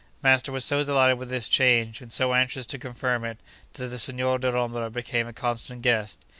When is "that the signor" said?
3.73-4.39